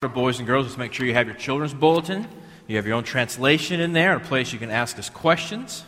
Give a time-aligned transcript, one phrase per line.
[0.00, 2.24] Boys and girls, let's make sure you have your children's bulletin.
[2.68, 5.82] You have your own translation in there, a place you can ask us questions.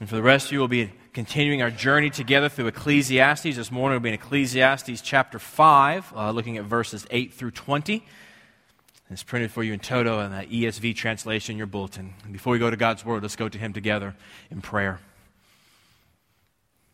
[0.00, 3.54] And for the rest of you, we'll be continuing our journey together through Ecclesiastes.
[3.54, 8.04] This morning we'll be in Ecclesiastes chapter 5, uh, looking at verses 8 through 20.
[9.08, 12.12] It's printed for you in toto in that ESV translation your bulletin.
[12.24, 14.16] And before we go to God's Word, let's go to Him together
[14.50, 14.98] in prayer.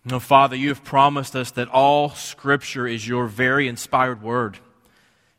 [0.04, 4.58] No, Father, you have promised us that all Scripture is your very inspired Word.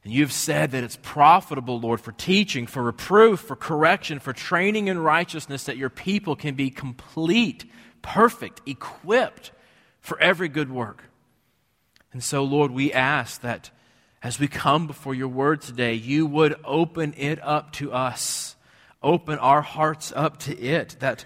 [0.03, 4.87] And you've said that it's profitable, Lord, for teaching, for reproof, for correction, for training
[4.89, 7.65] in righteousness, that your people can be complete,
[8.01, 9.51] perfect, equipped
[10.01, 11.05] for every good work.
[12.11, 13.71] And so, Lord, we ask that
[14.21, 18.55] as we come before your word today, you would open it up to us,
[19.01, 21.23] open our hearts up to it, that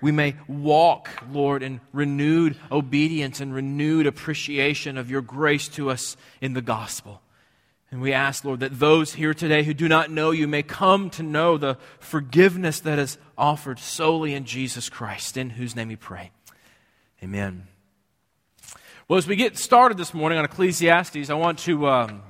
[0.00, 6.16] we may walk, Lord, in renewed obedience and renewed appreciation of your grace to us
[6.40, 7.22] in the gospel.
[7.90, 11.10] And we ask, Lord, that those here today who do not know you may come
[11.10, 15.96] to know the forgiveness that is offered solely in Jesus Christ, in whose name we
[15.96, 16.30] pray.
[17.22, 17.66] Amen.
[19.08, 21.88] Well, as we get started this morning on Ecclesiastes, I want to.
[21.88, 22.22] Um,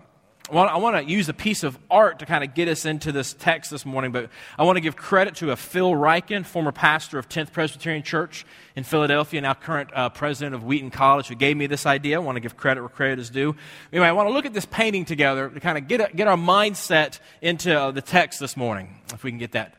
[0.51, 3.35] I want, to use a piece of art to kind of get us into this
[3.35, 7.19] text this morning, but I want to give credit to a Phil Ryken, former pastor
[7.21, 11.57] of 10th Presbyterian Church in Philadelphia, now current uh, president of Wheaton College, who gave
[11.57, 12.17] me this idea.
[12.17, 13.55] I want to give credit where credit is due.
[13.93, 16.37] Anyway, I want to look at this painting together to kind of get, get our
[16.37, 19.75] mindset into uh, the text this morning, if we can get that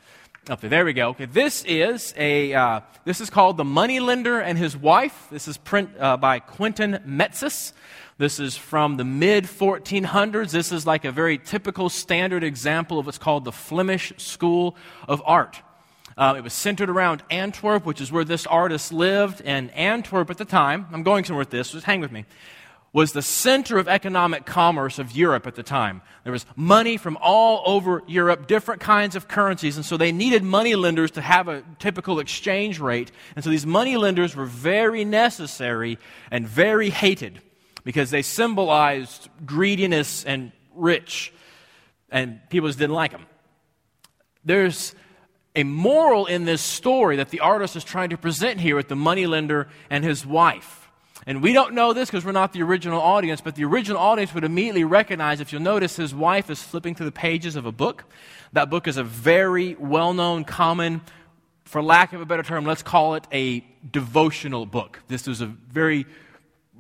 [0.50, 0.70] up there.
[0.70, 1.10] There we go.
[1.10, 5.28] Okay, this is a uh, this is called the Moneylender and His Wife.
[5.30, 7.74] This is print uh, by Quentin Metsys.
[8.22, 10.52] This is from the mid 1400s.
[10.52, 14.76] This is like a very typical standard example of what's called the Flemish School
[15.08, 15.60] of Art.
[16.16, 19.42] Uh, it was centered around Antwerp, which is where this artist lived.
[19.44, 22.26] And Antwerp at the time, I'm going somewhere with this, just hang with me,
[22.94, 26.04] was the center of economic commerce of Europe at the time.
[26.24, 30.44] There was money from all over Europe, different kinds of currencies, and so they needed
[30.44, 33.12] money lenders to have a typical exchange rate.
[33.36, 35.98] And so these money lenders were very necessary
[36.30, 37.42] and very hated
[37.84, 41.34] because they symbolized greediness and rich,
[42.10, 43.26] and people just didn't like them.
[44.44, 44.96] There's
[45.56, 48.96] a moral in this story that the artist is trying to present here with the
[48.96, 50.90] moneylender and his wife.
[51.28, 54.34] And we don't know this because we're not the original audience, but the original audience
[54.34, 57.72] would immediately recognize if you'll notice his wife is flipping through the pages of a
[57.72, 58.06] book.
[58.54, 61.02] That book is a very well known, common,
[61.64, 65.00] for lack of a better term, let's call it a devotional book.
[65.08, 66.06] This is a very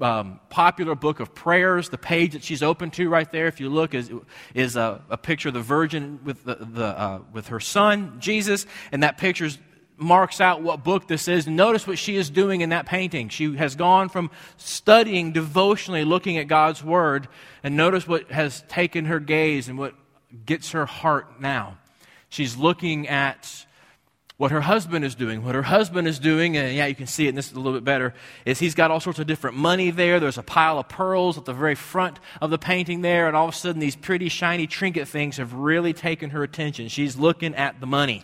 [0.01, 1.89] um, popular book of prayers.
[1.89, 4.11] The page that she's open to right there, if you look, is,
[4.53, 8.65] is a, a picture of the Virgin with, the, the uh, with her son, Jesus,
[8.91, 9.49] and that picture
[9.97, 11.47] marks out what book this is.
[11.47, 13.29] Notice what she is doing in that painting.
[13.29, 17.27] She has gone from studying devotionally, looking at God's Word,
[17.63, 19.93] and notice what has taken her gaze and what
[20.45, 21.77] gets her heart now.
[22.29, 23.65] She's looking at
[24.41, 25.45] what her husband is doing.
[25.45, 27.83] What her husband is doing, and yeah, you can see it this a little bit
[27.83, 30.19] better, is he's got all sorts of different money there.
[30.19, 33.49] There's a pile of pearls at the very front of the painting there, and all
[33.49, 36.87] of a sudden these pretty shiny trinket things have really taken her attention.
[36.87, 38.23] She's looking at the money.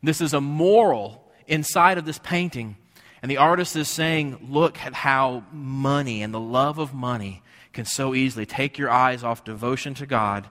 [0.00, 2.76] This is a moral inside of this painting,
[3.20, 7.42] and the artist is saying, look at how money and the love of money
[7.72, 10.48] can so easily take your eyes off devotion to God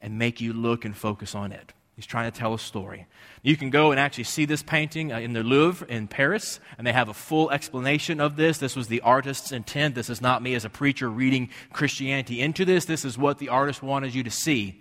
[0.00, 1.72] and make you look and focus on it.
[1.98, 3.08] He's trying to tell a story.
[3.42, 6.86] You can go and actually see this painting uh, in the Louvre in Paris, and
[6.86, 8.58] they have a full explanation of this.
[8.58, 9.96] This was the artist's intent.
[9.96, 12.84] This is not me as a preacher reading Christianity into this.
[12.84, 14.80] This is what the artist wanted you to see.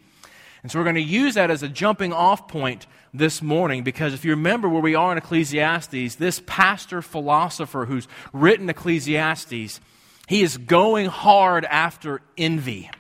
[0.62, 2.86] And so we're going to use that as a jumping off point
[3.16, 8.08] this morning because if you remember where we are in Ecclesiastes, this pastor philosopher who's
[8.32, 9.80] written Ecclesiastes,
[10.28, 12.92] he is going hard after envy.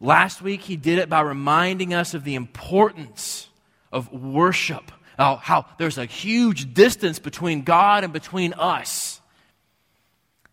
[0.00, 3.48] Last week, he did it by reminding us of the importance
[3.90, 9.20] of worship, how, how there's a huge distance between God and between us.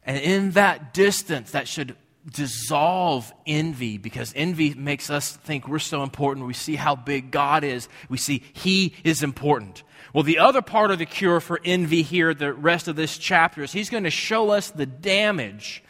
[0.04, 1.96] And in that distance, that should
[2.32, 6.48] dissolve envy because envy makes us think we're so important.
[6.48, 9.84] We see how big God is, we see He is important.
[10.12, 13.62] Well, the other part of the cure for envy here, the rest of this chapter,
[13.62, 15.84] is He's going to show us the damage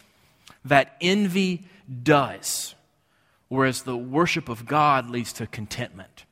[0.66, 1.66] that envy
[2.04, 2.76] does
[3.48, 6.26] whereas the worship of God leads to contentment.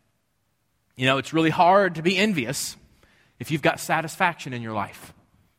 [0.96, 2.76] You know, it's really hard to be envious
[3.40, 5.14] if you've got satisfaction in your life,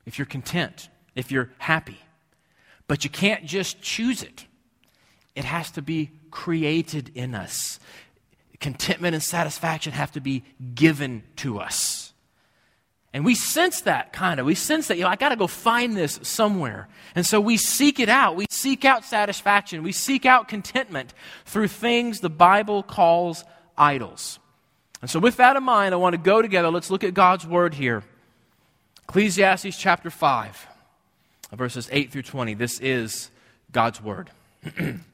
[0.06, 1.98] if you're content, if you're happy.
[2.86, 4.46] But you can't just choose it,
[5.34, 7.78] it has to be created in us.
[8.60, 12.03] Contentment and satisfaction have to be given to us.
[13.14, 14.46] And we sense that kind of.
[14.46, 16.88] We sense that, you know, I got to go find this somewhere.
[17.14, 18.34] And so we seek it out.
[18.34, 19.84] We seek out satisfaction.
[19.84, 21.14] We seek out contentment
[21.44, 23.44] through things the Bible calls
[23.78, 24.40] idols.
[25.00, 26.70] And so, with that in mind, I want to go together.
[26.70, 28.02] Let's look at God's word here.
[29.08, 30.66] Ecclesiastes chapter 5,
[31.52, 32.54] verses 8 through 20.
[32.54, 33.30] This is
[33.70, 34.30] God's word.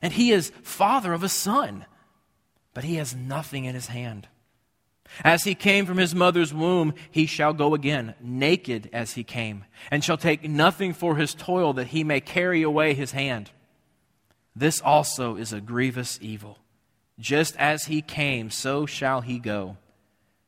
[0.00, 1.86] And he is father of a son,
[2.74, 4.28] but he has nothing in his hand.
[5.24, 9.64] As he came from his mother's womb, he shall go again, naked as he came,
[9.90, 13.50] and shall take nothing for his toil that he may carry away his hand.
[14.54, 16.58] This also is a grievous evil.
[17.18, 19.76] Just as he came, so shall he go.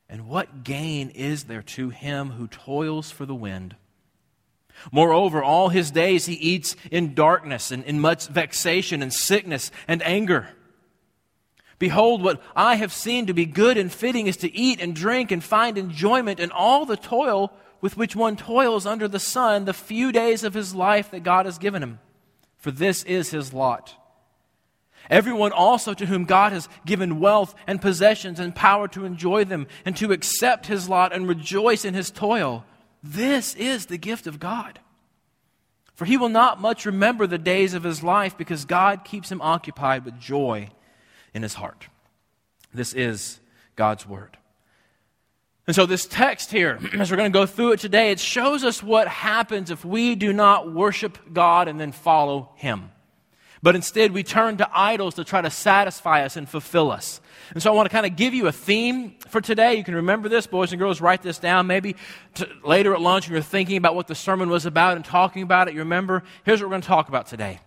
[0.07, 3.75] And what gain is there to him who toils for the wind?
[4.91, 10.01] Moreover, all his days he eats in darkness and in much vexation and sickness and
[10.03, 10.49] anger.
[11.79, 15.31] Behold, what I have seen to be good and fitting is to eat and drink
[15.31, 17.51] and find enjoyment in all the toil
[17.81, 21.47] with which one toils under the sun the few days of his life that God
[21.47, 21.99] has given him.
[22.57, 23.95] For this is his lot.
[25.09, 29.67] Everyone also to whom God has given wealth and possessions and power to enjoy them
[29.83, 32.63] and to accept his lot and rejoice in his toil
[33.03, 34.79] this is the gift of God.
[35.95, 39.41] For he will not much remember the days of his life because God keeps him
[39.41, 40.69] occupied with joy
[41.33, 41.87] in his heart.
[42.73, 43.39] This is
[43.75, 44.37] God's word.
[45.67, 48.63] And so, this text here, as we're going to go through it today, it shows
[48.63, 52.91] us what happens if we do not worship God and then follow him.
[53.63, 57.21] But instead, we turn to idols to try to satisfy us and fulfill us.
[57.53, 59.75] And so I want to kind of give you a theme for today.
[59.75, 61.67] You can remember this, boys and girls, write this down.
[61.67, 61.95] Maybe
[62.35, 65.43] to, later at lunch when you're thinking about what the sermon was about and talking
[65.43, 67.59] about it, you remember, here's what we're going to talk about today.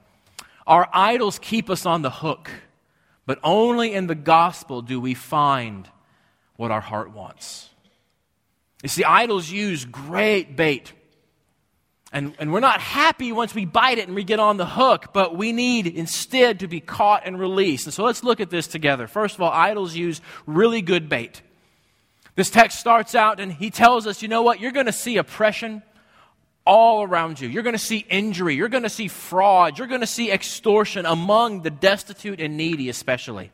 [0.67, 2.51] Our idols keep us on the hook,
[3.27, 5.89] but only in the gospel do we find
[6.57, 7.69] what our heart wants.
[8.83, 10.93] You see, idols use great bait
[12.15, 15.13] and, and we're not happy once we bite it and we get on the hook,
[15.13, 17.87] but we need instead to be caught and released.
[17.87, 19.09] And so let's look at this together.
[19.09, 21.43] First of all, idols use really good bait.
[22.37, 24.61] This text starts out and he tells us, you know what?
[24.61, 25.83] You're going to see oppression
[26.65, 27.49] all around you.
[27.49, 28.55] You're going to see injury.
[28.55, 29.77] You're going to see fraud.
[29.77, 33.51] You're going to see extortion among the destitute and needy, especially.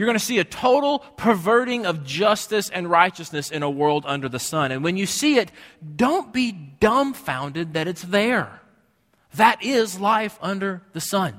[0.00, 4.30] You're going to see a total perverting of justice and righteousness in a world under
[4.30, 4.72] the sun.
[4.72, 5.52] And when you see it,
[5.94, 8.62] don't be dumbfounded that it's there.
[9.34, 11.38] That is life under the sun.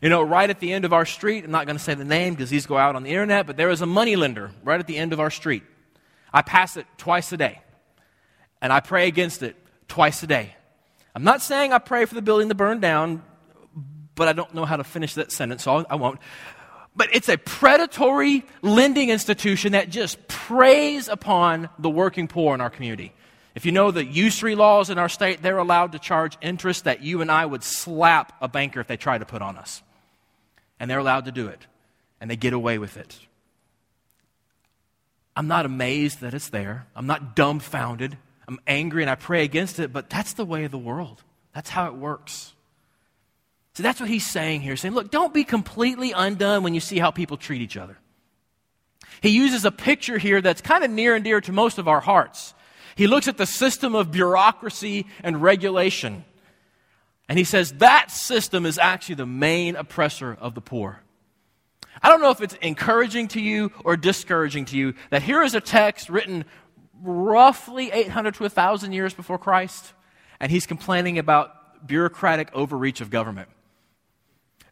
[0.00, 2.04] You know, right at the end of our street, I'm not going to say the
[2.04, 4.78] name because these go out on the internet, but there is a money lender right
[4.78, 5.64] at the end of our street.
[6.32, 7.60] I pass it twice a day,
[8.62, 9.56] and I pray against it
[9.88, 10.54] twice a day.
[11.12, 13.24] I'm not saying I pray for the building to burn down,
[14.14, 16.20] but I don't know how to finish that sentence, so I won't.
[16.96, 22.70] But it's a predatory lending institution that just preys upon the working poor in our
[22.70, 23.12] community.
[23.54, 27.02] If you know the usury laws in our state, they're allowed to charge interest that
[27.02, 29.82] you and I would slap a banker if they tried to put on us.
[30.80, 31.66] And they're allowed to do it.
[32.20, 33.18] And they get away with it.
[35.34, 36.86] I'm not amazed that it's there.
[36.96, 38.16] I'm not dumbfounded.
[38.48, 41.22] I'm angry and I pray against it, but that's the way of the world.
[41.54, 42.54] That's how it works.
[43.76, 46.98] So that's what he's saying here, saying, look, don't be completely undone when you see
[46.98, 47.98] how people treat each other.
[49.20, 52.00] He uses a picture here that's kind of near and dear to most of our
[52.00, 52.54] hearts.
[52.94, 56.24] He looks at the system of bureaucracy and regulation,
[57.28, 61.02] and he says that system is actually the main oppressor of the poor.
[62.02, 65.54] I don't know if it's encouraging to you or discouraging to you that here is
[65.54, 66.46] a text written
[67.02, 69.92] roughly 800 to 1,000 years before Christ,
[70.40, 73.50] and he's complaining about bureaucratic overreach of government.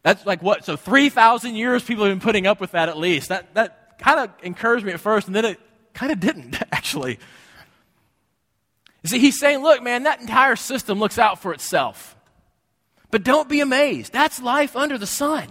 [0.05, 0.63] That's like what?
[0.63, 3.29] So 3,000 years people have been putting up with that at least.
[3.29, 5.59] That, that kind of encouraged me at first, and then it
[5.95, 7.17] kind of didn't, actually.
[9.01, 12.15] You see, he's saying, look, man, that entire system looks out for itself.
[13.09, 14.13] But don't be amazed.
[14.13, 15.47] That's life under the sun.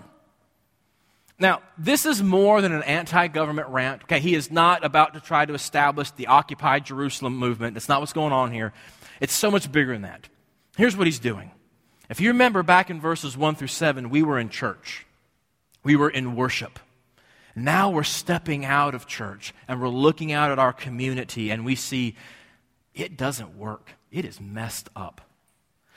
[1.36, 4.04] Now, this is more than an anti government rant.
[4.04, 7.74] Okay, he is not about to try to establish the Occupy Jerusalem movement.
[7.74, 8.72] That's not what's going on here.
[9.20, 10.28] It's so much bigger than that.
[10.76, 11.50] Here's what he's doing.
[12.08, 15.06] If you remember back in verses 1 through 7, we were in church,
[15.82, 16.78] we were in worship.
[17.56, 21.76] Now we're stepping out of church and we're looking out at our community and we
[21.76, 22.16] see
[22.94, 23.92] it doesn't work.
[24.10, 25.20] It is messed up.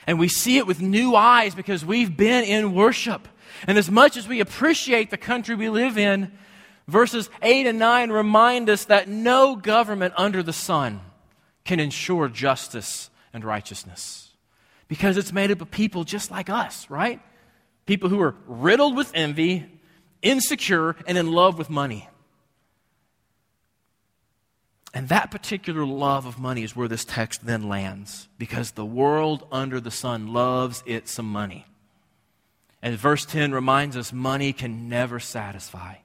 [0.05, 3.27] And we see it with new eyes because we've been in worship.
[3.65, 6.31] And as much as we appreciate the country we live in,
[6.87, 11.01] verses 8 and 9 remind us that no government under the sun
[11.65, 14.26] can ensure justice and righteousness.
[14.87, 17.19] Because it's made up of people just like us, right?
[17.85, 19.65] People who are riddled with envy,
[20.21, 22.09] insecure, and in love with money.
[24.93, 29.47] And that particular love of money is where this text then lands, because the world
[29.51, 31.65] under the sun loves it some money.
[32.81, 35.95] And verse 10 reminds us money can never satisfy.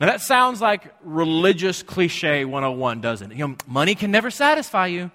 [0.00, 3.38] Now that sounds like religious cliche 101, doesn't it?
[3.38, 5.10] You know, money can never satisfy you.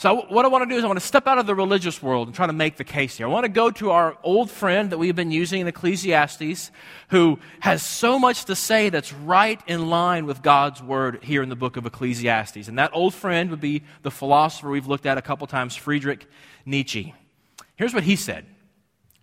[0.00, 2.00] So, what I want to do is I want to step out of the religious
[2.00, 3.26] world and try to make the case here.
[3.26, 6.70] I want to go to our old friend that we've been using in Ecclesiastes,
[7.08, 11.48] who has so much to say that's right in line with God's word here in
[11.48, 12.68] the book of Ecclesiastes.
[12.68, 16.28] And that old friend would be the philosopher we've looked at a couple times, Friedrich
[16.64, 17.12] Nietzsche.
[17.74, 18.46] Here's what he said,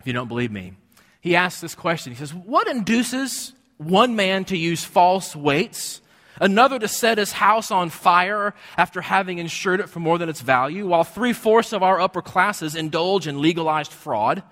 [0.00, 0.74] if you don't believe me.
[1.22, 6.02] He asked this question He says, What induces one man to use false weights?
[6.40, 10.40] Another to set his house on fire after having insured it for more than its
[10.40, 14.42] value, while three fourths of our upper classes indulge in legalized fraud.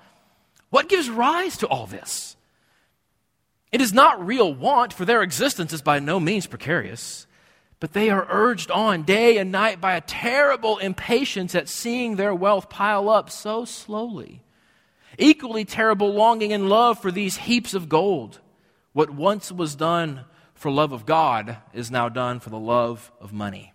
[0.71, 2.37] What gives rise to all this?
[3.71, 7.27] It is not real want, for their existence is by no means precarious,
[7.81, 12.35] but they are urged on day and night by a terrible impatience at seeing their
[12.35, 14.43] wealth pile up so slowly.
[15.19, 18.41] Equally terrible longing and love for these heaps of gold.
[18.93, 20.25] What once was done
[20.65, 23.75] for love of God is now done for the love of money.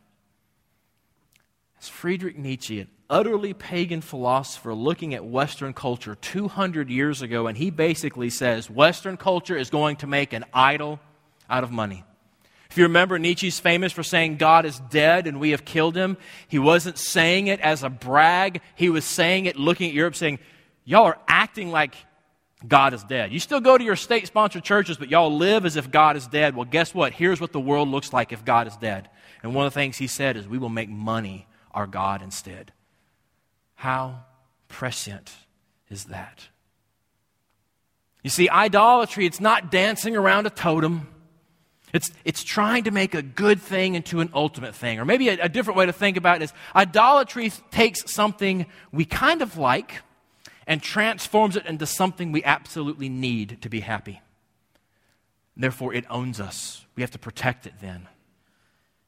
[1.79, 7.55] As Friedrich Nietzsche, an utterly pagan philosopher looking at Western culture 200 years ago, and
[7.55, 10.99] he basically says Western culture is going to make an idol
[11.47, 12.03] out of money.
[12.71, 16.17] If you remember, Nietzsche's famous for saying God is dead and we have killed him.
[16.47, 18.61] He wasn't saying it as a brag.
[18.73, 20.39] He was saying it looking at Europe saying,
[20.85, 21.93] Y'all are acting like
[22.67, 23.31] God is dead.
[23.31, 26.27] You still go to your state sponsored churches, but y'all live as if God is
[26.27, 26.55] dead.
[26.55, 27.13] Well, guess what?
[27.13, 29.09] Here's what the world looks like if God is dead.
[29.41, 32.73] And one of the things he said is, we will make money our God instead.
[33.75, 34.25] How
[34.67, 35.31] prescient
[35.89, 36.49] is that?
[38.23, 41.07] You see, idolatry, it's not dancing around a totem.
[41.93, 44.99] It's, it's trying to make a good thing into an ultimate thing.
[44.99, 49.05] Or maybe a, a different way to think about it is idolatry takes something we
[49.05, 50.01] kind of like
[50.69, 54.21] and transforms it into something we absolutely need to be happy.
[55.57, 56.85] Therefore, it owns us.
[56.95, 58.07] We have to protect it then.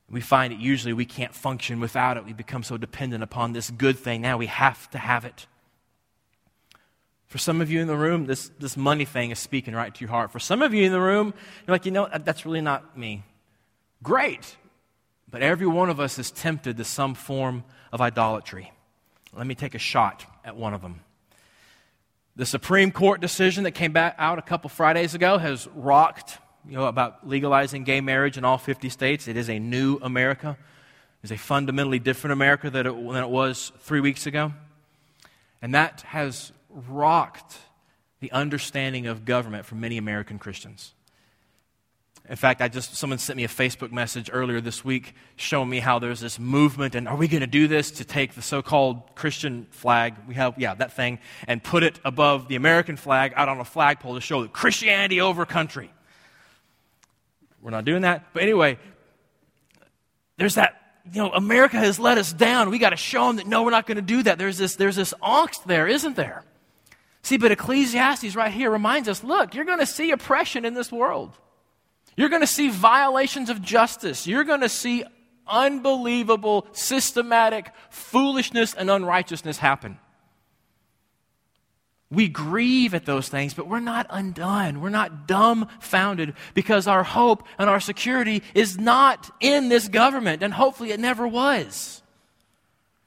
[0.10, 2.26] We find it usually we can't function without it.
[2.26, 4.22] We become so dependent upon this good thing.
[4.22, 5.46] Now we have to have it.
[7.28, 10.02] For some of you in the room, this, this money thing is speaking right to
[10.02, 10.32] your heart.
[10.32, 11.32] For some of you in the room,
[11.66, 13.24] you're like, you know, that's really not me.
[14.02, 14.58] Great.
[15.30, 17.64] But every one of us is tempted to some form
[17.94, 18.74] of idolatry.
[19.32, 21.02] Let me take a shot at one of them.
[22.36, 26.78] The Supreme Court decision that came back out a couple Fridays ago has rocked, you
[26.78, 29.28] know, about legalizing gay marriage in all 50 states.
[29.28, 30.58] It is a new America.
[31.24, 34.54] It's a fundamentally different America than it, than it was three weeks ago.
[35.62, 37.58] And that has rocked
[38.22, 40.94] the understanding of government for many American Christians.
[42.30, 45.80] In fact, I just someone sent me a Facebook message earlier this week showing me
[45.80, 49.16] how there's this movement and are we going to do this to take the so-called
[49.16, 53.50] Christian flag, we have yeah, that thing and put it above the American flag out
[53.50, 55.92] on a flagpole to show that Christianity over country.
[57.62, 58.32] We're not doing that.
[58.34, 58.78] But anyway,
[60.38, 60.78] there's that
[61.12, 62.70] you know, America has let us down.
[62.70, 64.38] We got to show them that no, we're not going to do that.
[64.38, 66.44] There's this there's this angst there, isn't there?
[67.24, 70.92] See, but Ecclesiastes right here reminds us, look, you're going to see oppression in this
[70.92, 71.38] world.
[72.16, 74.28] You're going to see violations of justice.
[74.28, 75.04] You're going to see
[75.48, 79.98] unbelievable, systematic foolishness and unrighteousness happen.
[82.10, 84.82] We grieve at those things, but we're not undone.
[84.82, 90.54] We're not dumbfounded because our hope and our security is not in this government, and
[90.54, 92.02] hopefully it never was.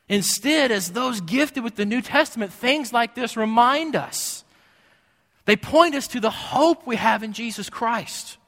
[0.08, 4.44] Instead, as those gifted with the New Testament, things like this remind us.
[5.44, 8.38] They point us to the hope we have in Jesus Christ.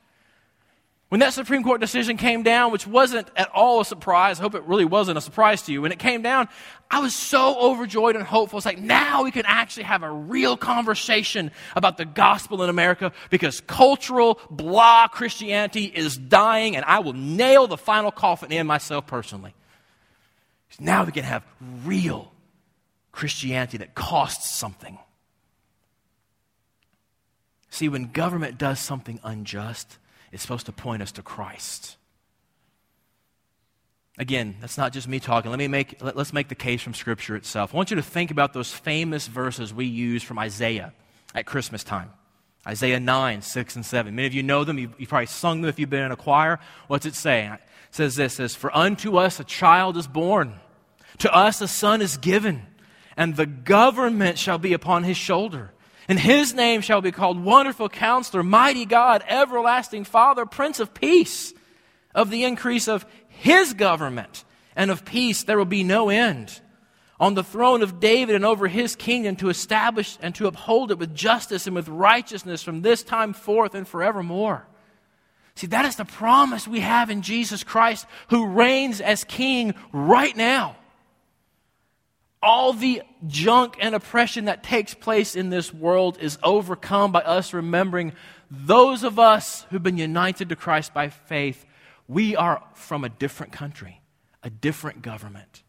[1.16, 4.54] When that Supreme Court decision came down, which wasn't at all a surprise, I hope
[4.54, 5.80] it really wasn't a surprise to you.
[5.80, 6.46] When it came down,
[6.90, 8.58] I was so overjoyed and hopeful.
[8.58, 13.12] It's like now we can actually have a real conversation about the gospel in America
[13.30, 19.06] because cultural blah Christianity is dying, and I will nail the final coffin in myself
[19.06, 19.54] personally.
[20.78, 21.46] Now we can have
[21.86, 22.30] real
[23.12, 24.98] Christianity that costs something.
[27.70, 29.96] See, when government does something unjust,
[30.32, 31.96] it's supposed to point us to Christ.
[34.18, 35.50] Again, that's not just me talking.
[35.50, 37.74] Let me make, let, us make the case from Scripture itself.
[37.74, 40.94] I want you to think about those famous verses we use from Isaiah
[41.34, 42.10] at Christmas time.
[42.66, 44.14] Isaiah 9, 6, and 7.
[44.14, 44.78] Many of you know them.
[44.78, 46.58] You've, you've probably sung them if you've been in a choir.
[46.88, 47.46] What's it say?
[47.46, 50.54] It says this, it says, For unto us a child is born,
[51.18, 52.66] to us a son is given,
[53.16, 55.72] and the government shall be upon his shoulder
[56.08, 61.52] and his name shall be called Wonderful Counselor, Mighty God, Everlasting Father, Prince of Peace.
[62.14, 64.44] Of the increase of his government
[64.74, 66.60] and of peace there will be no end.
[67.18, 70.98] On the throne of David and over his kingdom to establish and to uphold it
[70.98, 74.66] with justice and with righteousness from this time forth and forevermore.
[75.56, 80.36] See, that is the promise we have in Jesus Christ, who reigns as king right
[80.36, 80.76] now
[82.46, 87.52] all the junk and oppression that takes place in this world is overcome by us
[87.52, 88.12] remembering
[88.50, 91.66] those of us who've been united to Christ by faith,
[92.06, 94.00] we are from a different country,
[94.44, 95.64] a different government,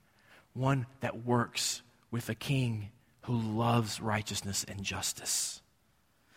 [0.53, 1.81] one that works
[2.12, 2.89] with a king
[3.22, 5.63] who loves righteousness and justice.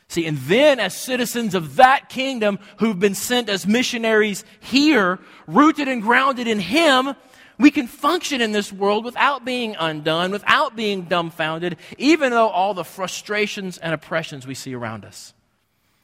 [0.09, 5.87] See, and then as citizens of that kingdom who've been sent as missionaries here, rooted
[5.87, 7.14] and grounded in Him,
[7.61, 12.73] we can function in this world without being undone, without being dumbfounded, even though all
[12.73, 15.35] the frustrations and oppressions we see around us.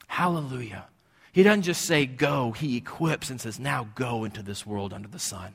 [0.06, 0.84] Hallelujah.
[1.32, 5.08] He doesn't just say go, he equips and says, now go into this world under
[5.08, 5.54] the sun.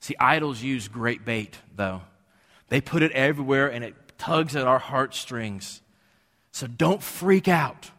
[0.00, 2.02] See, idols use great bait, though.
[2.68, 5.82] They put it everywhere and it tugs at our heartstrings.
[6.50, 7.90] So don't freak out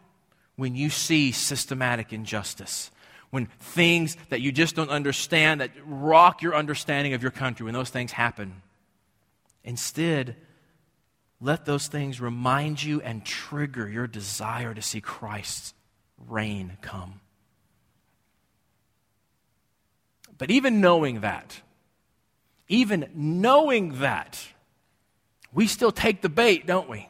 [0.56, 2.90] when you see systematic injustice
[3.32, 7.72] when things that you just don't understand, that rock your understanding of your country, when
[7.72, 8.60] those things happen.
[9.64, 10.36] Instead,
[11.40, 15.72] let those things remind you and trigger your desire to see Christ's
[16.28, 17.20] reign come.
[20.36, 21.62] But even knowing that,
[22.68, 24.46] even knowing that,
[25.54, 27.08] we still take the bait, don't we?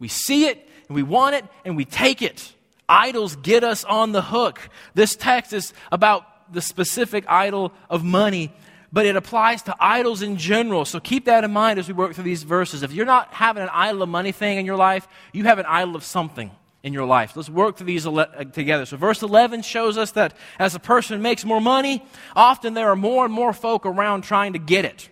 [0.00, 2.52] We see it and we want it and we take it.
[2.92, 4.60] Idols get us on the hook.
[4.92, 8.52] This text is about the specific idol of money,
[8.92, 10.84] but it applies to idols in general.
[10.84, 12.82] So keep that in mind as we work through these verses.
[12.82, 15.64] If you're not having an idol of money thing in your life, you have an
[15.64, 16.50] idol of something
[16.82, 17.34] in your life.
[17.34, 18.84] Let's work through these uh, together.
[18.84, 22.04] So, verse 11 shows us that as a person makes more money,
[22.36, 25.08] often there are more and more folk around trying to get it.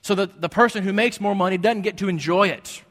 [0.00, 2.84] So that the person who makes more money doesn't get to enjoy it.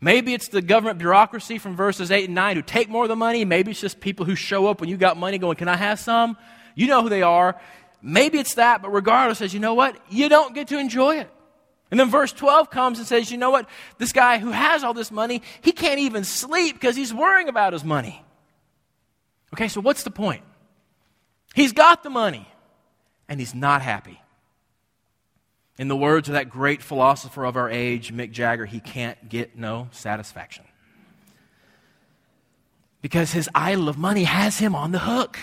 [0.00, 3.16] Maybe it's the government bureaucracy from verses 8 and 9 who take more of the
[3.16, 3.44] money.
[3.44, 5.98] Maybe it's just people who show up when you got money going, Can I have
[5.98, 6.36] some?
[6.74, 7.58] You know who they are.
[8.02, 9.96] Maybe it's that, but regardless, says, You know what?
[10.10, 11.30] You don't get to enjoy it.
[11.90, 13.68] And then verse 12 comes and says, You know what?
[13.98, 17.72] This guy who has all this money, he can't even sleep because he's worrying about
[17.72, 18.22] his money.
[19.54, 20.42] Okay, so what's the point?
[21.54, 22.46] He's got the money
[23.28, 24.20] and he's not happy.
[25.78, 29.58] In the words of that great philosopher of our age, Mick Jagger, he can't get
[29.58, 30.64] no satisfaction.
[33.02, 35.38] Because his idol of money has him on the hook.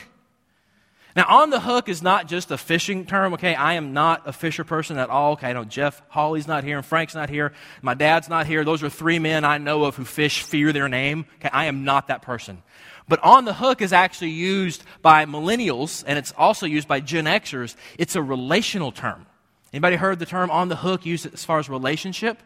[1.16, 3.54] Now, on the hook is not just a fishing term, okay?
[3.54, 5.52] I am not a fisher person at all, okay?
[5.52, 7.54] I know Jeff Hawley's not here and Frank's not here.
[7.84, 8.66] My dad's not here.
[8.66, 11.50] Those are three men I know of who fish fear their name, okay?
[11.54, 12.64] I am not that person.
[13.08, 17.26] But on the hook is actually used by millennials and it's also used by Gen
[17.26, 17.76] Xers.
[18.00, 19.28] It's a relational term.
[19.74, 22.38] Anybody heard the term on the hook used as far as relationship?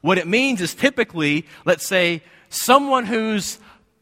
[0.00, 3.58] What it means is typically, let's say, someone who's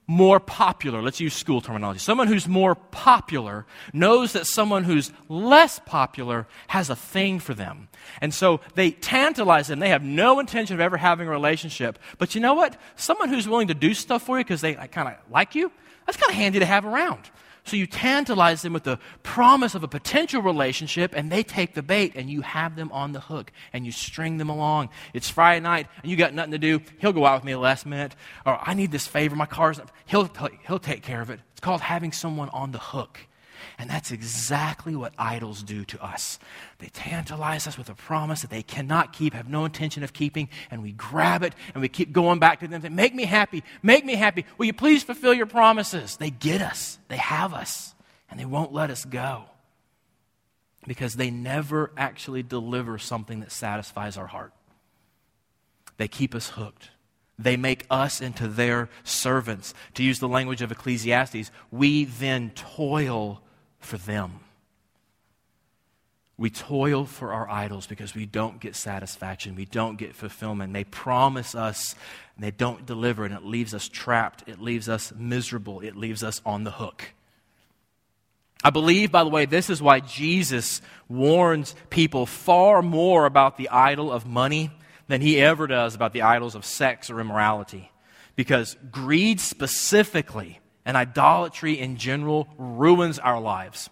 [0.07, 5.81] more popular, let's use school terminology, someone who's more popular knows that someone who's less
[5.87, 7.89] popular has a thing for them.
[8.21, 9.79] And so they tantalize them.
[9.79, 11.99] They have no intention of ever having a relationship.
[12.19, 12.77] But you know what?
[12.97, 15.73] Someone who's willing to do stuff for you because they kind of like you,
[16.07, 17.31] that's kind of handy to have around.
[17.65, 21.83] So you tantalize them with the promise of a potential relationship, and they take the
[21.83, 24.91] bait, and you have them on the hook, and you string them along.
[25.15, 26.81] It's Friday night, and you got nothing to do.
[26.99, 29.35] He'll go out with me the last minute, or I need this favor.
[29.35, 29.81] My car's.
[30.05, 30.31] He'll
[30.67, 31.41] he'll take care of it.
[31.53, 33.21] It's called having someone on the hook.
[33.79, 36.39] And that's exactly what idols do to us.
[36.79, 40.49] They tantalize us with a promise that they cannot keep, have no intention of keeping,
[40.71, 42.75] and we grab it and we keep going back to them.
[42.75, 44.45] And they make me happy, make me happy.
[44.59, 46.17] Will you please fulfill your promises?
[46.17, 47.95] They get us, they have us,
[48.31, 49.45] and they won't let us go
[50.87, 54.53] because they never actually deliver something that satisfies our heart.
[55.97, 56.91] They keep us hooked.
[57.39, 59.75] They make us into their servants.
[59.95, 63.41] To use the language of Ecclesiastes, we then toil
[63.85, 64.41] for them.
[66.37, 69.55] We toil for our idols because we don't get satisfaction.
[69.55, 70.73] We don't get fulfillment.
[70.73, 71.95] They promise us
[72.35, 74.43] and they don't deliver, and it leaves us trapped.
[74.49, 75.81] It leaves us miserable.
[75.81, 77.13] It leaves us on the hook.
[78.65, 83.69] I believe, by the way, this is why Jesus warns people far more about the
[83.69, 84.73] idol of money
[85.07, 87.93] than he ever does about the idols of sex or immorality.
[88.35, 93.91] Because greed specifically and idolatry in general ruins our lives.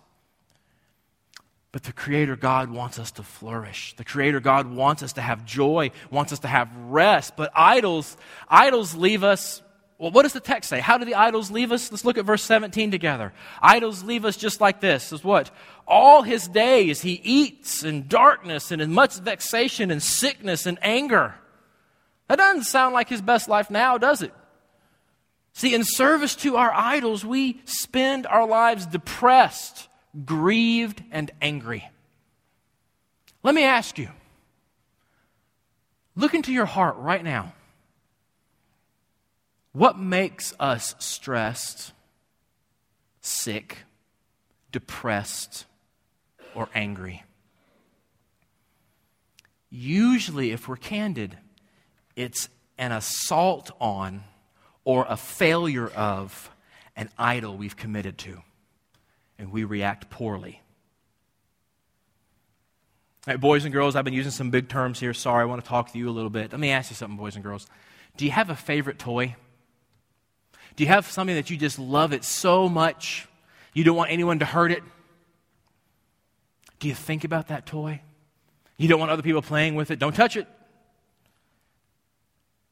[1.72, 3.94] But the Creator God wants us to flourish.
[3.96, 7.34] The Creator God wants us to have joy, wants us to have rest.
[7.34, 8.16] But idols,
[8.48, 9.62] idols leave us
[10.02, 10.80] well, what does the text say?
[10.80, 11.92] How do the idols leave us?
[11.92, 13.32] Let's look at verse 17 together.
[13.62, 15.12] Idols leave us just like this.
[15.12, 15.52] Is what?
[15.86, 21.36] All his days he eats in darkness and in much vexation and sickness and anger.
[22.26, 24.34] That doesn't sound like his best life now, does it?
[25.54, 29.88] See, in service to our idols, we spend our lives depressed,
[30.24, 31.88] grieved, and angry.
[33.42, 34.08] Let me ask you
[36.14, 37.54] look into your heart right now.
[39.72, 41.92] What makes us stressed,
[43.20, 43.78] sick,
[44.70, 45.64] depressed,
[46.54, 47.24] or angry?
[49.70, 51.38] Usually, if we're candid,
[52.14, 54.22] it's an assault on
[54.84, 56.50] or a failure of
[56.96, 58.42] an idol we've committed to,
[59.38, 60.60] and we react poorly.
[63.26, 65.14] All right, boys and girls, I've been using some big terms here.
[65.14, 66.50] Sorry, I want to talk to you a little bit.
[66.50, 67.66] Let me ask you something, boys and girls.
[68.16, 69.36] Do you have a favorite toy?
[70.74, 73.28] Do you have something that you just love it so much
[73.74, 74.82] you don't want anyone to hurt it?
[76.78, 78.00] Do you think about that toy?
[78.76, 79.98] You don't want other people playing with it?
[79.98, 80.48] Don't touch it.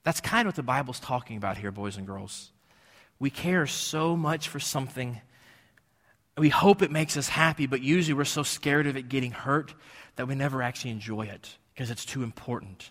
[0.03, 2.51] That's kind of what the Bible's talking about here, boys and girls.
[3.19, 5.21] We care so much for something.
[6.39, 9.75] We hope it makes us happy, but usually we're so scared of it getting hurt
[10.17, 12.91] that we never actually enjoy it because it's too important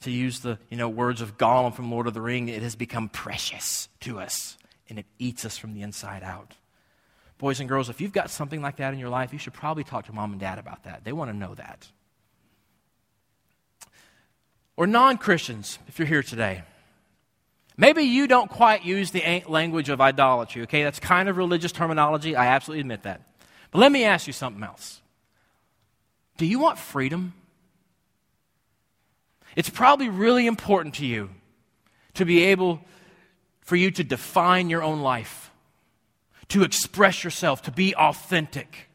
[0.00, 2.74] to use the you know, words of Gollum from Lord of the Ring, it has
[2.74, 4.56] become precious to us
[4.88, 6.54] and it eats us from the inside out.
[7.38, 9.84] Boys and girls, if you've got something like that in your life, you should probably
[9.84, 11.04] talk to mom and dad about that.
[11.04, 11.88] They want to know that.
[14.80, 16.62] Or non Christians, if you're here today.
[17.76, 20.82] Maybe you don't quite use the language of idolatry, okay?
[20.84, 22.34] That's kind of religious terminology.
[22.34, 23.20] I absolutely admit that.
[23.72, 25.02] But let me ask you something else.
[26.38, 27.34] Do you want freedom?
[29.54, 31.28] It's probably really important to you
[32.14, 32.80] to be able
[33.60, 35.50] for you to define your own life,
[36.48, 38.88] to express yourself, to be authentic.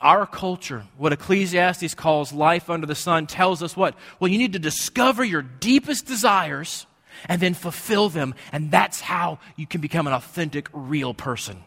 [0.00, 3.96] Our culture, what Ecclesiastes calls life under the sun, tells us what?
[4.20, 6.86] Well, you need to discover your deepest desires
[7.28, 11.64] and then fulfill them, and that's how you can become an authentic, real person.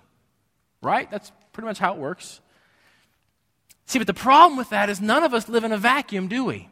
[0.81, 1.11] Right?
[1.11, 2.39] That's pretty much how it works.
[3.85, 6.45] See, but the problem with that is none of us live in a vacuum, do
[6.45, 6.69] we?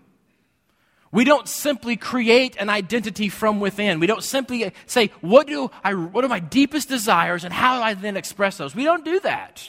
[1.11, 3.99] We don't simply create an identity from within.
[3.99, 7.83] We don't simply say, what, do I, what are my deepest desires and how do
[7.83, 8.75] I then express those?
[8.75, 9.67] We don't do that.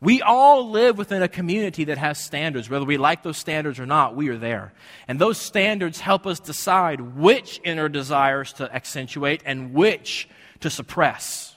[0.00, 2.70] We all live within a community that has standards.
[2.70, 4.72] Whether we like those standards or not, we are there.
[5.08, 10.28] And those standards help us decide which inner desires to accentuate and which
[10.60, 11.56] to suppress.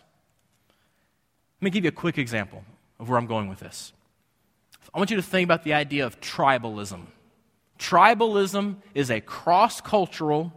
[1.60, 2.64] Let me give you a quick example
[3.00, 3.94] of where I'm going with this.
[4.94, 7.06] I want you to think about the idea of tribalism.
[7.78, 10.52] Tribalism is a cross cultural,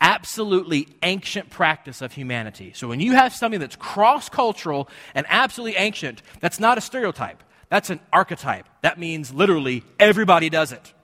[0.00, 2.72] absolutely ancient practice of humanity.
[2.74, 7.42] So when you have something that's cross cultural and absolutely ancient, that's not a stereotype.
[7.68, 8.66] That's an archetype.
[8.82, 10.94] That means literally everybody does it.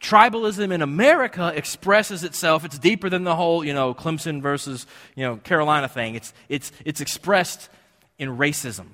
[0.00, 2.64] Tribalism in America expresses itself.
[2.64, 6.14] It's deeper than the whole, you know, Clemson versus, you know, Carolina thing.
[6.14, 7.70] It's, it's, it's expressed
[8.18, 8.88] in racism.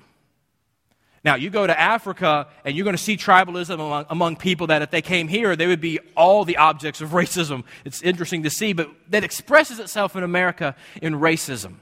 [1.23, 4.81] Now, you go to Africa and you're going to see tribalism among, among, people that
[4.81, 7.63] if they came here, they would be all the objects of racism.
[7.85, 11.75] It's interesting to see, but that expresses itself in America in racism.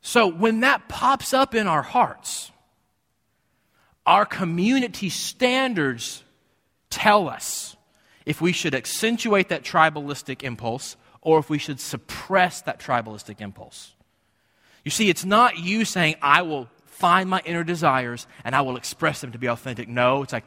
[0.00, 2.50] So when that pops up in our hearts,
[4.04, 6.24] our community standards
[6.90, 7.76] tell us
[8.26, 13.92] if we should accentuate that tribalistic impulse or if we should suppress that tribalistic impulse.
[14.84, 18.76] You see, it's not you saying, I will find my inner desires and I will
[18.76, 19.88] express them to be authentic.
[19.88, 20.46] No, it's like,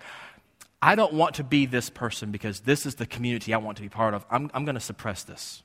[0.82, 3.84] I don't want to be this person because this is the community I want to
[3.84, 4.26] be part of.
[4.30, 5.64] I'm, I'm going to suppress this.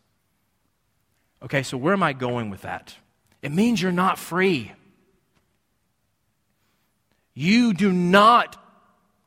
[1.42, 2.94] Okay, so where am I going with that?
[3.42, 4.72] It means you're not free.
[7.34, 8.56] You do not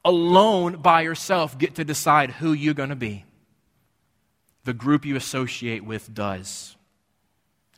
[0.06, 3.26] alone by yourself get to decide who you're going to be.
[4.66, 6.76] The group you associate with does.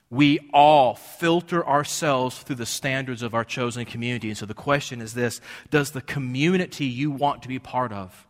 [0.10, 4.30] We all filter ourselves through the standards of our chosen community.
[4.30, 8.28] And so the question is this Does the community you want to be part of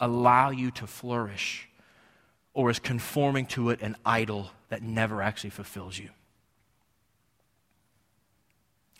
[0.00, 1.68] allow you to flourish?
[2.54, 6.10] Or is conforming to it an idol that never actually fulfills you?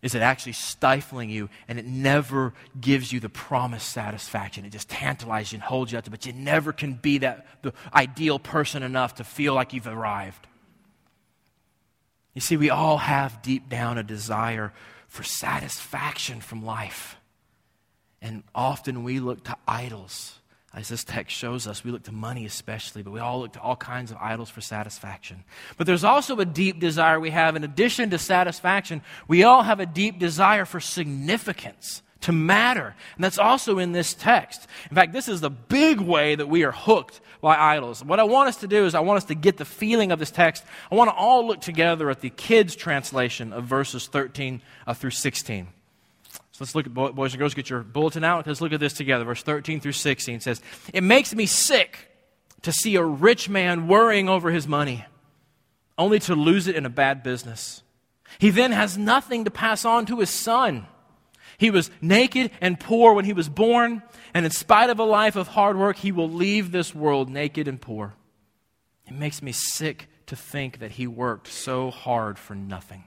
[0.01, 4.65] Is it actually stifling you and it never gives you the promised satisfaction?
[4.65, 7.47] It just tantalizes you and holds you up to, but you never can be that
[7.63, 10.47] the ideal person enough to feel like you've arrived.
[12.35, 14.73] You see, we all have deep down a desire
[15.09, 17.17] for satisfaction from life.
[18.23, 20.39] And often we look to idols.
[20.75, 23.61] As this text shows us, we look to money especially, but we all look to
[23.61, 25.45] all kinds of idols for satisfaction.
[25.77, 29.81] But there's also a deep desire we have, in addition to satisfaction, we all have
[29.81, 32.95] a deep desire for significance, to matter.
[33.17, 34.67] And that's also in this text.
[34.91, 38.05] In fact, this is the big way that we are hooked by idols.
[38.05, 40.19] What I want us to do is I want us to get the feeling of
[40.19, 40.65] this text.
[40.91, 45.11] I want to all look together at the kids' translation of verses 13 uh, through
[45.11, 45.69] 16.
[46.33, 48.47] So let's look at, boys and girls, get your bulletin out.
[48.47, 49.25] Let's look at this together.
[49.25, 52.11] Verse 13 through 16 says, It makes me sick
[52.63, 55.05] to see a rich man worrying over his money,
[55.99, 57.83] only to lose it in a bad business.
[58.39, 60.87] He then has nothing to pass on to his son.
[61.59, 64.03] He was naked and poor when he was born,
[64.35, 67.69] and in spite of a life of hard work, he will leave this world naked
[67.69, 68.15] and poor.
[69.07, 73.05] It makes me sick to think that he worked so hard for nothing.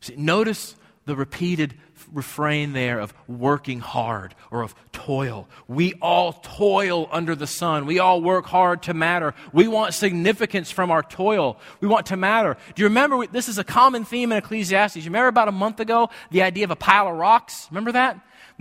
[0.00, 1.74] See, notice the repeated
[2.12, 4.74] refrain there of working hard or of
[5.08, 5.48] toil.
[5.68, 7.86] We all toil under the sun.
[7.86, 9.34] We all work hard to matter.
[9.54, 11.58] We want significance from our toil.
[11.80, 12.58] We want to matter.
[12.74, 13.26] Do you remember?
[13.26, 14.96] This is a common theme in Ecclesiastes.
[14.96, 17.68] You remember about a month ago the idea of a pile of rocks?
[17.70, 18.20] Remember that?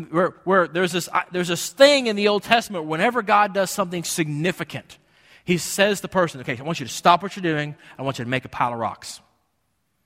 [0.09, 4.05] Where, where there's, this, there's this thing in the Old Testament, whenever God does something
[4.05, 4.99] significant,
[5.43, 7.75] he says to the person, okay, I want you to stop what you're doing.
[7.99, 9.19] I want you to make a pile of rocks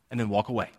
[0.10, 0.71] and then walk away.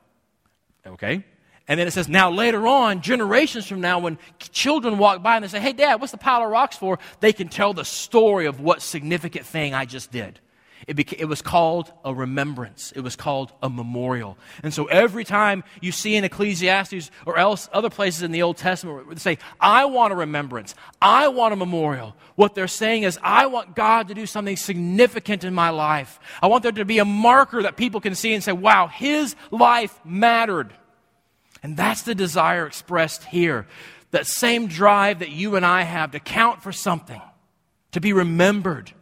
[0.84, 1.24] Okay?
[1.68, 5.44] And then it says, now later on, generations from now, when children walk by and
[5.44, 6.98] they say, hey, dad, what's the pile of rocks for?
[7.20, 10.40] They can tell the story of what significant thing I just did.
[10.88, 12.92] It, beca- it was called a remembrance.
[12.96, 14.36] It was called a memorial.
[14.64, 18.56] And so every time you see in Ecclesiastes or else other places in the Old
[18.56, 23.04] Testament where they say, I want a remembrance, I want a memorial, what they're saying
[23.04, 26.18] is, I want God to do something significant in my life.
[26.42, 29.36] I want there to be a marker that people can see and say, wow, his
[29.52, 30.72] life mattered.
[31.62, 33.66] And that's the desire expressed here.
[34.10, 37.20] That same drive that you and I have to count for something,
[37.92, 38.92] to be remembered.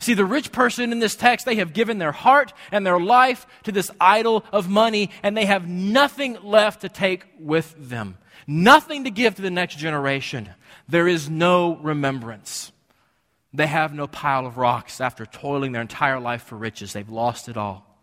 [0.00, 3.46] See, the rich person in this text, they have given their heart and their life
[3.62, 8.18] to this idol of money, and they have nothing left to take with them.
[8.46, 10.50] Nothing to give to the next generation.
[10.88, 12.72] There is no remembrance.
[13.54, 16.92] They have no pile of rocks after toiling their entire life for riches.
[16.92, 17.93] They've lost it all.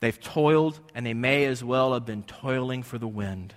[0.00, 3.54] They've toiled, and they may as well have been toiling for the wind,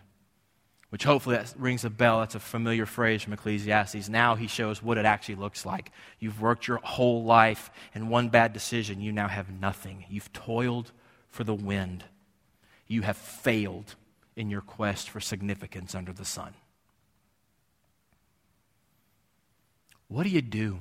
[0.89, 2.19] which hopefully that rings a bell.
[2.19, 4.07] That's a familiar phrase from Ecclesiastes.
[4.07, 5.91] Now he shows what it actually looks like.
[6.17, 10.05] You've worked your whole life, and one bad decision, you now have nothing.
[10.09, 10.91] You've toiled
[11.27, 12.05] for the wind.
[12.87, 13.95] You have failed
[14.35, 16.53] in your quest for significance under the sun.
[20.07, 20.79] What do you do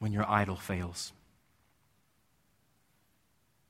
[0.00, 1.12] when your idol fails?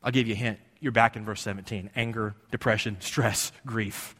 [0.03, 4.15] I'll give you a hint you're back in verse 17 anger, depression, stress, grief.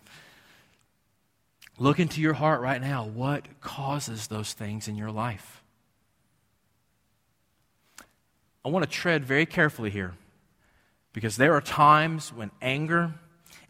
[1.79, 3.07] Look into your heart right now.
[3.07, 5.63] What causes those things in your life?
[8.63, 10.15] I want to tread very carefully here
[11.15, 13.15] because there are times when anger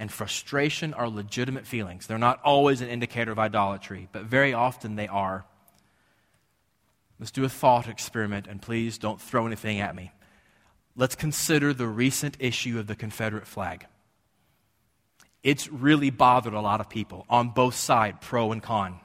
[0.00, 2.08] and frustration are legitimate feelings.
[2.08, 5.44] They're not always an indicator of idolatry, but very often they are.
[7.20, 10.10] Let's do a thought experiment, and please don't throw anything at me
[10.96, 13.86] let's consider the recent issue of the Confederate flag.
[15.42, 19.00] It's really bothered a lot of people on both sides, pro and con.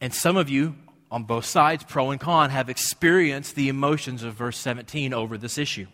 [0.00, 0.76] And some of you
[1.10, 5.58] on both sides, pro and con, have experienced the emotions of verse 17 over this
[5.58, 5.86] issue.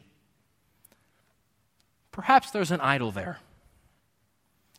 [2.13, 3.39] Perhaps there's an idol there.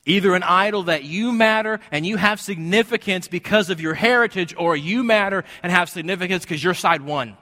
[0.06, 4.76] Either an idol that you matter and you have significance because of your heritage, or
[4.76, 7.36] you matter and have significance because your side won.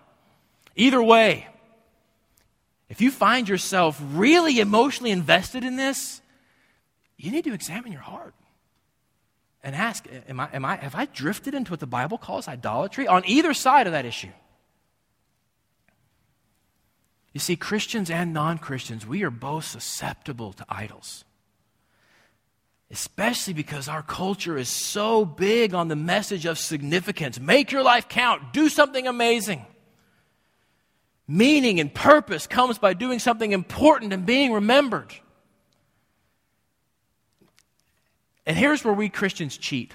[0.75, 1.47] Either way,
[2.89, 6.21] if you find yourself really emotionally invested in this,
[7.17, 8.33] you need to examine your heart
[9.63, 13.07] and ask am I, am I, Have I drifted into what the Bible calls idolatry
[13.07, 14.31] on either side of that issue?
[17.33, 21.25] You see, Christians and non Christians, we are both susceptible to idols.
[22.91, 27.39] Especially because our culture is so big on the message of significance.
[27.39, 29.65] Make your life count, do something amazing.
[31.27, 35.13] Meaning and purpose comes by doing something important and being remembered.
[38.45, 39.93] And here's where we Christians cheat.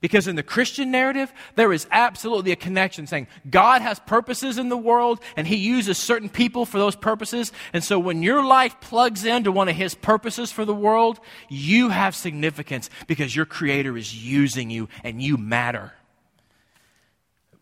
[0.00, 4.68] Because in the Christian narrative, there is absolutely a connection saying God has purposes in
[4.68, 7.50] the world and He uses certain people for those purposes.
[7.72, 11.88] And so when your life plugs into one of His purposes for the world, you
[11.88, 15.92] have significance because your Creator is using you and you matter.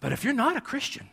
[0.01, 1.09] But if you're not a Christian,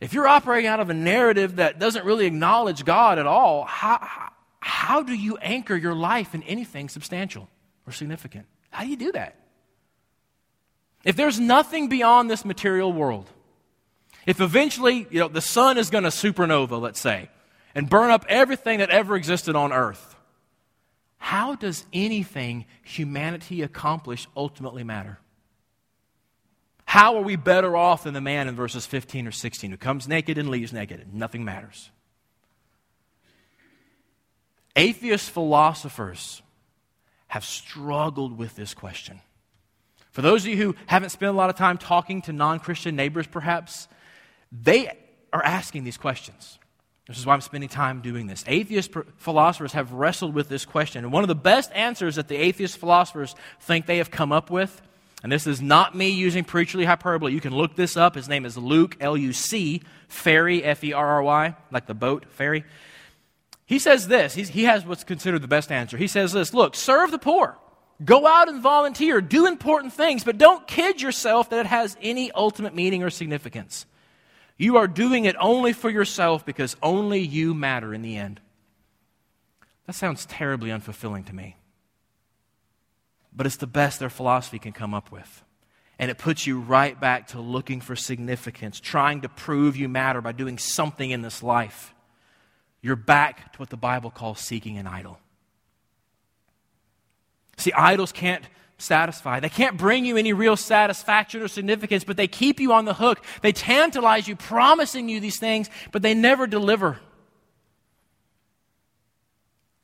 [0.00, 4.30] if you're operating out of a narrative that doesn't really acknowledge God at all, how,
[4.60, 7.48] how do you anchor your life in anything substantial
[7.86, 8.46] or significant?
[8.70, 9.36] How do you do that?
[11.04, 13.30] If there's nothing beyond this material world,
[14.26, 17.30] if eventually, you know, the sun is going to supernova, let's say,
[17.74, 20.16] and burn up everything that ever existed on earth,
[21.18, 25.18] how does anything humanity accomplish ultimately matter?
[26.96, 30.08] How are we better off than the man in verses 15 or 16 who comes
[30.08, 31.90] naked and leaves naked nothing matters?
[34.74, 36.40] Atheist philosophers
[37.26, 39.20] have struggled with this question.
[40.10, 42.96] For those of you who haven't spent a lot of time talking to non Christian
[42.96, 43.88] neighbors, perhaps,
[44.50, 44.88] they
[45.34, 46.58] are asking these questions.
[47.06, 48.42] This is why I'm spending time doing this.
[48.46, 51.04] Atheist philosophers have wrestled with this question.
[51.04, 54.48] And one of the best answers that the atheist philosophers think they have come up
[54.50, 54.80] with
[55.22, 57.32] and this is not me using preacherly hyperbole.
[57.32, 58.14] You can look this up.
[58.14, 61.94] His name is Luc, L U C, Ferry, F E R R Y, like the
[61.94, 62.64] boat, ferry.
[63.64, 64.34] He says this.
[64.34, 65.96] He's, he has what's considered the best answer.
[65.96, 67.58] He says this Look, serve the poor.
[68.04, 69.22] Go out and volunteer.
[69.22, 73.86] Do important things, but don't kid yourself that it has any ultimate meaning or significance.
[74.58, 78.40] You are doing it only for yourself because only you matter in the end.
[79.86, 81.56] That sounds terribly unfulfilling to me
[83.36, 85.44] but it's the best their philosophy can come up with.
[85.98, 90.20] And it puts you right back to looking for significance, trying to prove you matter
[90.20, 91.94] by doing something in this life.
[92.82, 95.18] You're back to what the Bible calls seeking an idol.
[97.58, 98.44] See, idols can't
[98.78, 99.40] satisfy.
[99.40, 102.94] They can't bring you any real satisfaction or significance, but they keep you on the
[102.94, 103.24] hook.
[103.40, 106.98] They tantalize you, promising you these things, but they never deliver.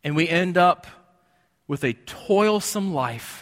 [0.05, 0.87] And we end up
[1.67, 3.42] with a toilsome life,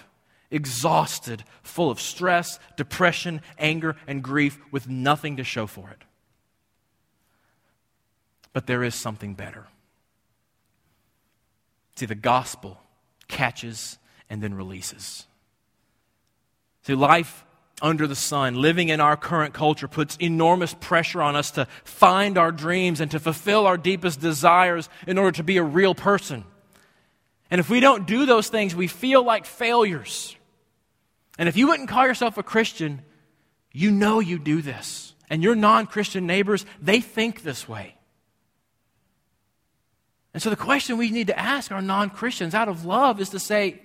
[0.50, 6.02] exhausted, full of stress, depression, anger, and grief, with nothing to show for it.
[8.52, 9.66] But there is something better.
[11.96, 12.80] See, the gospel
[13.28, 15.26] catches and then releases.
[16.82, 17.44] See, life
[17.82, 22.36] under the sun, living in our current culture, puts enormous pressure on us to find
[22.36, 26.44] our dreams and to fulfill our deepest desires in order to be a real person.
[27.50, 30.36] And if we don't do those things, we feel like failures.
[31.40, 33.00] And if you wouldn't call yourself a Christian,
[33.72, 35.14] you know you do this.
[35.31, 37.96] And your non Christian neighbors, they think this way.
[40.35, 43.31] And so the question we need to ask our non Christians out of love is
[43.31, 43.81] to say,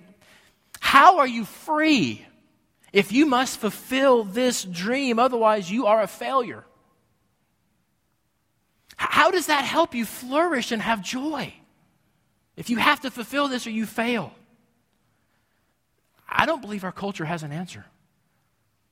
[0.80, 2.26] How are you free
[2.92, 5.18] if you must fulfill this dream?
[5.18, 6.66] Otherwise, you are a failure.
[8.96, 11.54] How does that help you flourish and have joy?
[12.54, 14.34] If you have to fulfill this or you fail.
[16.36, 17.86] I don't believe our culture has an answer.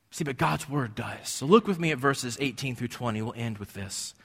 [0.09, 1.29] See, but God's word does.
[1.29, 3.21] So look with me at verses 18 through 20.
[3.21, 4.15] We'll end with this.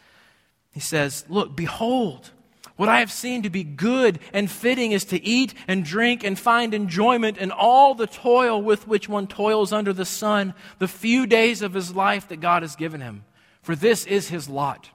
[0.73, 2.31] He says, Look, behold,
[2.77, 6.39] what I have seen to be good and fitting is to eat and drink and
[6.39, 11.27] find enjoyment in all the toil with which one toils under the sun, the few
[11.27, 13.25] days of his life that God has given him.
[13.61, 14.89] For this is his lot.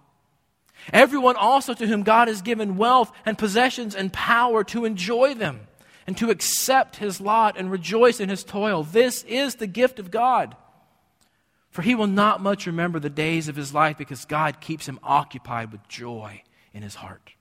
[0.91, 5.67] Everyone also to whom God has given wealth and possessions and power to enjoy them
[6.07, 8.83] and to accept his lot and rejoice in his toil.
[8.83, 10.55] This is the gift of God.
[11.71, 14.99] For he will not much remember the days of his life because God keeps him
[15.03, 17.31] occupied with joy in his heart.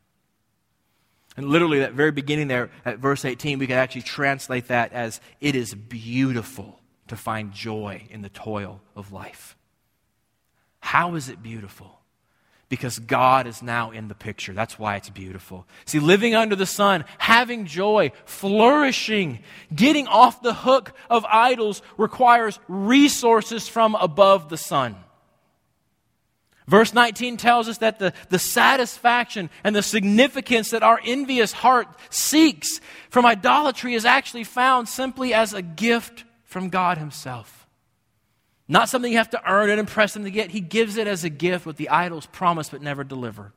[1.37, 5.21] And literally, that very beginning there at verse 18, we could actually translate that as
[5.41, 9.57] it is beautiful to find joy in the toil of life.
[10.81, 12.01] How is it beautiful?
[12.75, 14.53] Because God is now in the picture.
[14.53, 15.65] That's why it's beautiful.
[15.85, 19.39] See, living under the sun, having joy, flourishing,
[19.73, 24.97] getting off the hook of idols requires resources from above the sun.
[26.67, 31.87] Verse 19 tells us that the, the satisfaction and the significance that our envious heart
[32.11, 37.64] seeks from idolatry is actually found simply as a gift from God Himself.
[38.67, 40.51] Not something you have to earn and impress Him to get.
[40.51, 43.53] He gives it as a gift, what the idols promise but never deliver.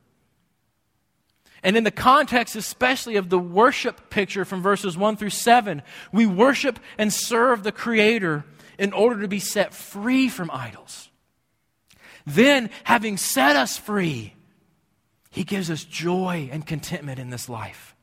[1.62, 5.82] And in the context, especially of the worship picture from verses 1 through 7,
[6.12, 8.44] we worship and serve the Creator
[8.78, 11.08] in order to be set free from idols.
[12.26, 14.34] Then, having set us free,
[15.30, 17.96] He gives us joy and contentment in this life.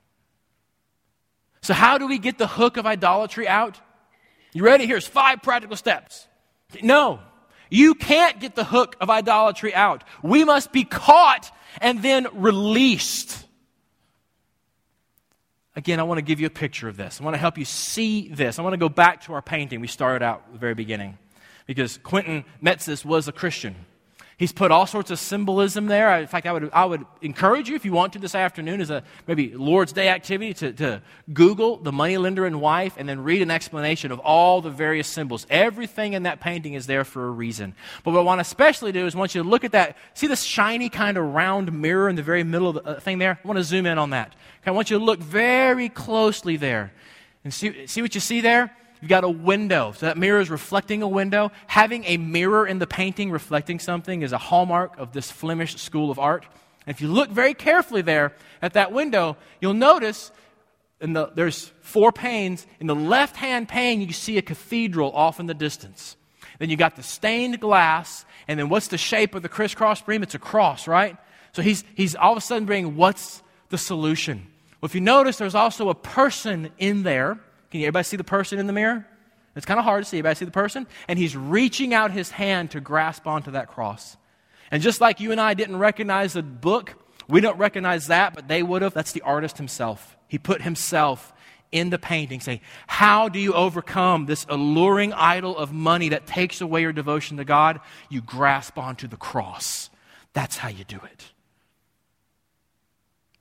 [1.61, 3.79] So, how do we get the hook of idolatry out?
[4.53, 4.85] You ready?
[4.85, 6.27] Here's five practical steps.
[6.81, 7.19] No,
[7.69, 10.03] you can't get the hook of idolatry out.
[10.23, 11.51] We must be caught
[11.81, 13.45] and then released.
[15.75, 17.19] Again, I want to give you a picture of this.
[17.19, 18.59] I want to help you see this.
[18.59, 21.17] I want to go back to our painting we started out at the very beginning
[21.65, 23.75] because Quentin Metsys was a Christian.
[24.37, 26.13] He's put all sorts of symbolism there.
[26.19, 28.89] In fact, I would, I would encourage you, if you want to this afternoon, as
[28.89, 33.41] a maybe Lord's Day activity, to, to Google the moneylender and wife and then read
[33.41, 35.47] an explanation of all the various symbols.
[35.49, 37.75] Everything in that painting is there for a reason.
[38.03, 39.95] But what I want to especially do is want you to look at that.
[40.15, 43.19] See this shiny kind of round mirror in the very middle of the uh, thing
[43.19, 43.39] there?
[43.41, 44.35] I want to zoom in on that.
[44.61, 46.91] Okay, I want you to look very closely there.
[47.45, 48.75] And see, see what you see there?
[49.01, 49.91] You've got a window.
[49.91, 51.51] So that mirror is reflecting a window.
[51.67, 56.11] Having a mirror in the painting reflecting something is a hallmark of this Flemish school
[56.11, 56.45] of art.
[56.85, 60.31] And if you look very carefully there at that window, you'll notice
[60.99, 62.65] the, there's four panes.
[62.79, 66.15] In the left hand pane, you see a cathedral off in the distance.
[66.59, 70.23] Then you got the stained glass, and then what's the shape of the crisscross beam?
[70.23, 71.17] It's a cross, right?
[71.51, 74.47] So he's, he's all of a sudden bringing what's the solution?
[74.79, 77.39] Well, if you notice, there's also a person in there
[77.71, 79.05] can you everybody see the person in the mirror?
[79.55, 80.17] It's kind of hard to see.
[80.17, 80.85] Everybody see the person?
[81.07, 84.17] And he's reaching out his hand to grasp onto that cross.
[84.71, 86.95] And just like you and I didn't recognize the book,
[87.27, 88.93] we don't recognize that, but they would have.
[88.93, 90.17] That's the artist himself.
[90.27, 91.33] He put himself
[91.71, 96.61] in the painting, saying, How do you overcome this alluring idol of money that takes
[96.61, 97.79] away your devotion to God?
[98.09, 99.89] You grasp onto the cross.
[100.33, 101.31] That's how you do it.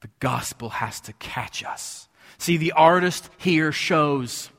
[0.00, 2.08] The gospel has to catch us.
[2.38, 4.50] See, the artist here shows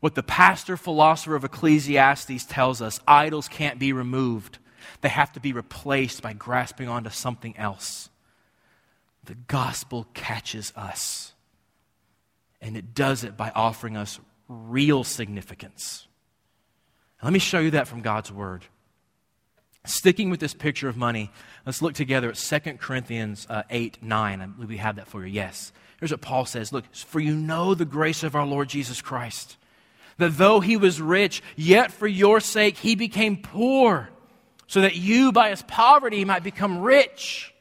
[0.00, 4.58] what the pastor philosopher of Ecclesiastes tells us idols can't be removed,
[5.00, 8.08] they have to be replaced by grasping onto something else.
[9.24, 11.32] The gospel catches us,
[12.60, 14.18] and it does it by offering us
[14.48, 16.06] real significance.
[17.22, 18.64] Let me show you that from God's word.
[19.84, 21.30] Sticking with this picture of money,
[21.66, 24.40] let's look together at 2 Corinthians uh, 8 9.
[24.40, 25.32] I believe we have that for you.
[25.32, 25.72] Yes.
[25.98, 29.56] Here's what Paul says Look, for you know the grace of our Lord Jesus Christ,
[30.18, 34.08] that though he was rich, yet for your sake he became poor,
[34.66, 37.52] so that you by his poverty might become rich.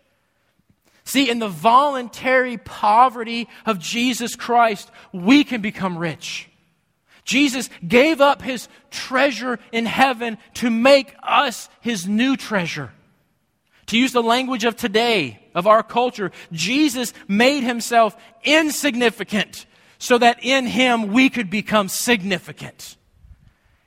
[1.03, 6.49] See, in the voluntary poverty of Jesus Christ, we can become rich.
[7.23, 12.91] Jesus gave up his treasure in heaven to make us his new treasure.
[13.87, 19.65] To use the language of today, of our culture, Jesus made himself insignificant
[19.97, 22.95] so that in him we could become significant.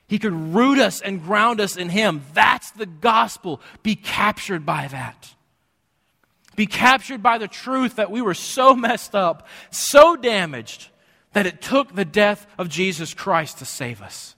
[0.09, 2.23] He could root us and ground us in him.
[2.33, 3.61] That's the gospel.
[3.83, 5.33] Be captured by that.
[6.57, 10.89] Be captured by the truth that we were so messed up, so damaged,
[11.31, 14.35] that it took the death of Jesus Christ to save us.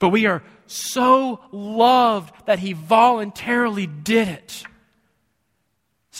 [0.00, 4.64] But we are so loved that he voluntarily did it.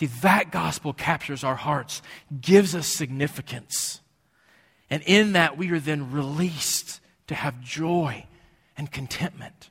[0.00, 2.00] See, that gospel captures our hearts,
[2.40, 4.00] gives us significance.
[4.88, 8.24] And in that, we are then released to have joy
[8.78, 9.68] and contentment.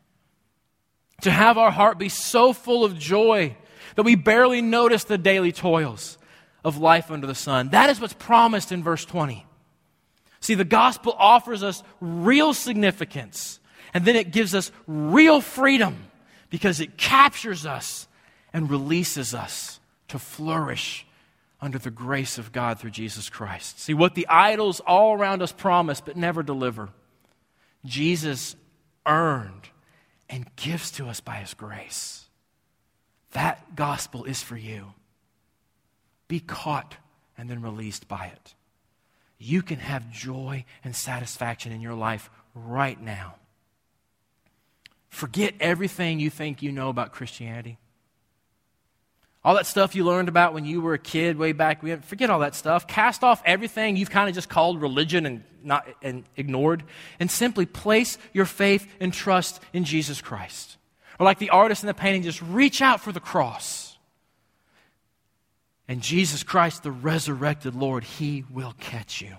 [1.22, 3.58] To have our heart be so full of joy
[3.96, 6.20] that we barely notice the daily toils
[6.64, 7.70] of life under the sun.
[7.70, 9.48] That is what's promised in verse 20.
[10.42, 13.60] See, the gospel offers us real significance,
[13.96, 15.98] and then it gives us real freedom
[16.52, 18.08] because it captures us
[18.54, 19.79] and releases us
[20.10, 21.06] to flourish
[21.62, 23.80] under the grace of God through Jesus Christ.
[23.80, 26.90] See, what the idols all around us promise but never deliver,
[27.86, 28.56] Jesus
[29.06, 29.70] earned
[30.30, 32.26] and gives to us by his grace.
[33.32, 34.94] That gospel is for you.
[36.28, 36.96] Be caught
[37.38, 38.56] and then released by it
[39.40, 43.36] you can have joy and satisfaction in your life right now.
[45.08, 47.80] Forget everything you think you know about Christianity.
[49.44, 52.30] All that stuff you learned about when you were a kid way back, when forget
[52.30, 52.88] all that stuff.
[52.88, 56.84] Cast off everything you've kind of just called religion and, not, and ignored,
[57.20, 60.78] and simply place your faith and trust in Jesus Christ.
[61.20, 63.98] Or like the artist in the painting, just reach out for the cross.
[65.88, 69.38] And Jesus Christ, the resurrected Lord, He will catch you.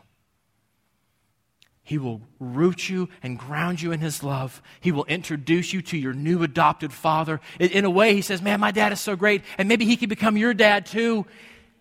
[1.90, 4.62] He will root you and ground you in His love.
[4.78, 7.40] He will introduce you to your new adopted father.
[7.58, 10.08] In a way, He says, Man, my dad is so great, and maybe He can
[10.08, 11.26] become your dad too.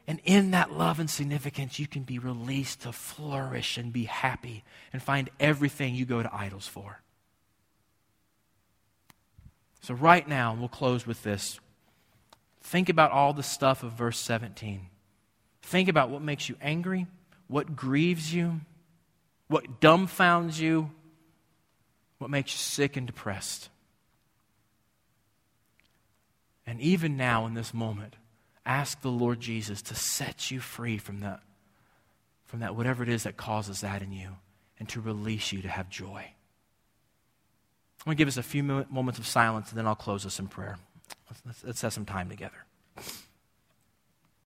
[0.08, 4.64] And in that love and significance, you can be released to flourish and be happy
[4.92, 7.04] and find everything you go to idols for.
[9.82, 11.60] So, right now, we'll close with this.
[12.64, 14.88] Think about all the stuff of verse 17.
[15.62, 17.06] Think about what makes you angry,
[17.48, 18.62] what grieves you,
[19.50, 20.90] what dumbfounds you,
[22.20, 23.70] what makes you sick and depressed.
[26.66, 28.16] And even now, in this moment,
[28.66, 31.42] ask the Lord Jesus to set you free from that,
[32.46, 34.38] from that whatever it is that causes that in you,
[34.80, 36.32] and to release you to have joy.
[38.00, 40.40] I'm going to give us a few moments of silence, and then I'll close us
[40.40, 40.78] in prayer.
[41.30, 42.66] Let's, let's, let's have some time together.